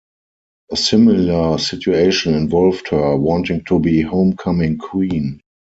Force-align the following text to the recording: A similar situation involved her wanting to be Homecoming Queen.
A 0.71 0.77
similar 0.77 1.59
situation 1.59 2.33
involved 2.33 2.87
her 2.87 3.15
wanting 3.15 3.63
to 3.65 3.77
be 3.77 4.01
Homecoming 4.01 4.79
Queen. 4.79 5.39